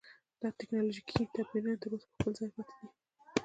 [0.41, 2.87] دا ټکنالوژیکي توپیرونه تر اوسه په خپل ځای پاتې دي.